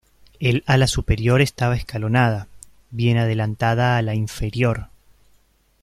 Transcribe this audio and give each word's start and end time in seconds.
El 0.39 0.63
ala 0.65 0.87
superior 0.87 1.41
estaba 1.41 1.75
escalonada, 1.75 2.47
bien 2.89 3.17
adelantada 3.19 3.97
a 3.97 4.01
la 4.01 4.15
inferior. 4.15 4.87